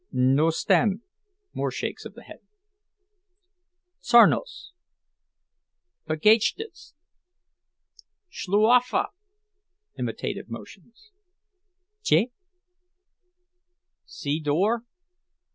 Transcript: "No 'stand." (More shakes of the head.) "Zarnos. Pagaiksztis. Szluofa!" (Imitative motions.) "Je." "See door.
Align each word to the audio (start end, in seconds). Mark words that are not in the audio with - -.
"No 0.11 0.49
'stand." 0.49 1.01
(More 1.53 1.69
shakes 1.69 2.05
of 2.05 2.15
the 2.15 2.23
head.) 2.23 2.39
"Zarnos. 4.03 4.71
Pagaiksztis. 6.07 6.95
Szluofa!" 8.31 9.09
(Imitative 9.99 10.49
motions.) 10.49 11.11
"Je." 12.01 12.31
"See 14.07 14.39
door. 14.39 14.85